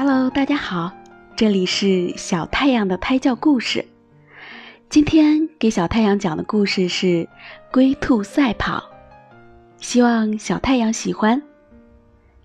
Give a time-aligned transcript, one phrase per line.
[0.00, 0.92] Hello，大家好，
[1.34, 3.84] 这里是小太阳的胎教故事。
[4.88, 7.06] 今天给小太阳讲的故事是
[7.72, 8.78] 《龟兔赛跑》，
[9.78, 11.42] 希望小太阳喜欢，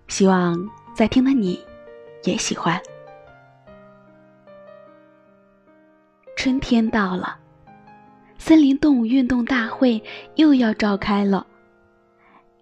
[0.08, 1.60] 希望在听的你
[2.24, 2.82] 也喜欢。
[6.36, 7.36] 春天到了，
[8.36, 10.02] 森林动物运动大会
[10.34, 11.46] 又要召开了，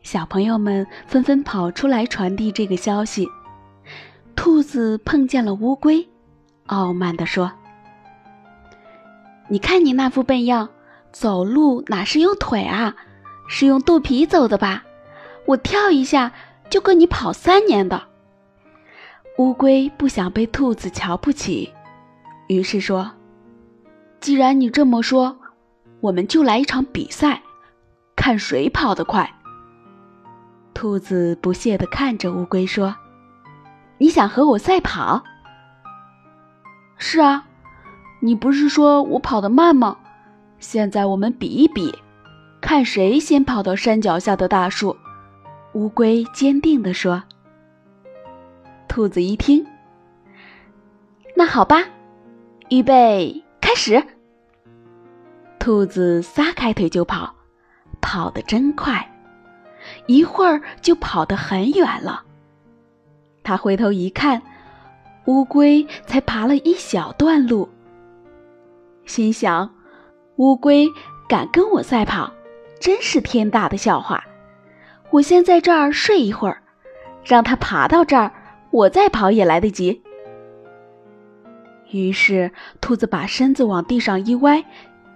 [0.03, 3.27] 小朋友们纷纷跑出来传递这个消息。
[4.35, 6.09] 兔子碰见了乌龟，
[6.67, 7.53] 傲慢地说
[9.49, 10.69] ：“你看你那副笨样，
[11.13, 12.97] 走路哪是用腿啊，
[13.47, 14.85] 是用肚皮走的吧？
[15.47, 16.33] 我跳一下
[16.71, 18.03] 就跟你跑三年的。”
[19.39, 21.73] 乌龟不想被兔子瞧不起，
[22.49, 23.13] 于是说
[24.21, 25.39] ：“既然你这么说，
[26.01, 27.43] 我们就来一场比赛，
[28.17, 29.31] 看谁跑得快。”
[30.75, 32.97] 兔子不屑地看着乌龟说。
[34.03, 35.23] 你想和我赛跑？
[36.97, 37.47] 是啊，
[38.19, 39.97] 你不是说我跑得慢吗？
[40.59, 41.95] 现在我们比一比，
[42.61, 44.97] 看谁先跑到山脚下的大树。
[45.75, 47.23] 乌龟坚定地说。
[48.89, 49.65] 兔子一听，
[51.37, 51.85] 那好吧，
[52.71, 54.03] 预备，开始。
[55.61, 57.37] 兔子撒开腿就跑，
[58.01, 59.13] 跑得真快，
[60.09, 62.25] 一会儿就跑得很远了。
[63.43, 64.43] 他回头一看，
[65.27, 67.69] 乌龟才爬了一小段路。
[69.05, 69.75] 心想：
[70.37, 70.89] 乌龟
[71.29, 72.33] 敢跟我赛跑，
[72.81, 74.25] 真是天大的笑话！
[75.11, 76.63] 我先在这儿睡一会儿，
[77.25, 78.33] 让它爬到这儿，
[78.71, 80.03] 我再跑也来得及。
[81.91, 84.65] 于是，兔子把身子往地上一歪，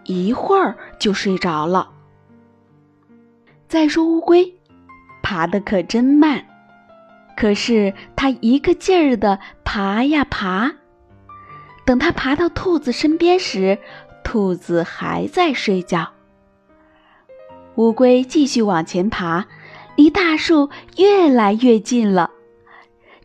[0.04, 1.90] 一会儿就睡着了。
[3.66, 4.54] 再说乌龟，
[5.22, 6.44] 爬得可真慢。
[7.36, 10.72] 可是它一个劲儿的爬呀爬，
[11.84, 13.78] 等它爬到兔子身边时，
[14.24, 16.08] 兔子还在睡觉。
[17.74, 19.44] 乌龟继续往前爬，
[19.96, 22.30] 离大树越来越近了，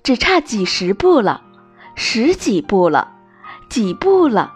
[0.03, 1.41] 只差几十步了，
[1.95, 3.13] 十几步了，
[3.69, 4.53] 几步了。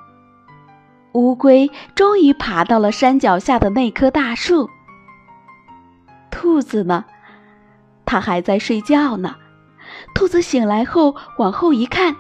[1.14, 4.70] 乌龟终于爬到了山脚下的那棵大树。
[6.30, 7.06] 兔子呢？
[8.06, 9.38] 它还在睡觉呢。
[10.14, 12.16] 兔子醒来后往后一看，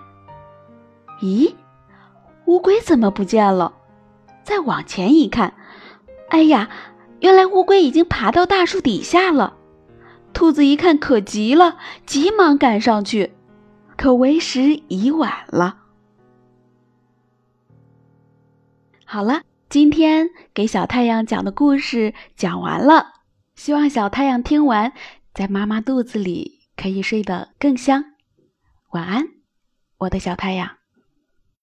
[1.21, 1.55] 咦，
[2.45, 3.73] 乌龟怎么不见了？
[4.43, 5.53] 再往前一看，
[6.29, 6.69] 哎呀，
[7.19, 9.57] 原来乌龟已经爬到大树底下了。
[10.33, 13.33] 兔子一看可急了，急忙赶上去，
[13.95, 15.77] 可为时已晚了。
[19.05, 23.13] 好了，今天给小太阳讲的故事讲完了，
[23.55, 24.91] 希望小太阳听完，
[25.33, 26.54] 在妈妈肚子里。
[26.85, 28.13] 可以睡得更香，
[28.91, 29.25] 晚安，
[29.97, 30.77] 我的小太阳。